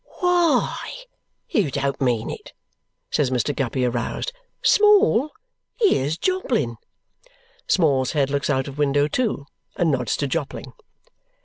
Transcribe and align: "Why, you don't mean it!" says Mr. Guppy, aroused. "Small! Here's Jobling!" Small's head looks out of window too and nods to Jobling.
"Why, 0.19 0.95
you 1.47 1.69
don't 1.69 2.01
mean 2.01 2.31
it!" 2.31 2.53
says 3.11 3.29
Mr. 3.29 3.55
Guppy, 3.55 3.85
aroused. 3.85 4.33
"Small! 4.63 5.29
Here's 5.79 6.17
Jobling!" 6.17 6.77
Small's 7.67 8.13
head 8.13 8.31
looks 8.31 8.49
out 8.49 8.67
of 8.67 8.79
window 8.79 9.07
too 9.07 9.45
and 9.75 9.91
nods 9.91 10.17
to 10.17 10.27
Jobling. 10.27 10.73